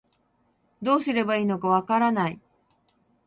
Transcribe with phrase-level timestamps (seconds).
[0.81, 2.41] どうすればいいのかわからない